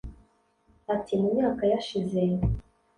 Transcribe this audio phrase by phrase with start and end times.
[0.93, 2.21] Ati “Mu myaka yashize